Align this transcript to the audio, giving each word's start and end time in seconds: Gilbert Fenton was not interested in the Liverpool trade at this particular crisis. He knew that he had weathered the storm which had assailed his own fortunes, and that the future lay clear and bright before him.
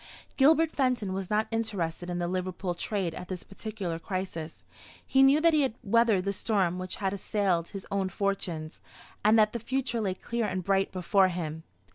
Gilbert 0.35 0.71
Fenton 0.71 1.13
was 1.13 1.29
not 1.29 1.47
interested 1.51 2.09
in 2.09 2.17
the 2.17 2.27
Liverpool 2.27 2.73
trade 2.73 3.13
at 3.13 3.27
this 3.27 3.43
particular 3.43 3.99
crisis. 3.99 4.63
He 5.05 5.21
knew 5.21 5.39
that 5.39 5.53
he 5.53 5.61
had 5.61 5.75
weathered 5.83 6.23
the 6.23 6.33
storm 6.33 6.79
which 6.79 6.95
had 6.95 7.13
assailed 7.13 7.69
his 7.69 7.85
own 7.91 8.09
fortunes, 8.09 8.81
and 9.23 9.37
that 9.37 9.53
the 9.53 9.59
future 9.59 10.01
lay 10.01 10.15
clear 10.15 10.47
and 10.47 10.63
bright 10.63 10.91
before 10.91 11.27
him. 11.27 11.61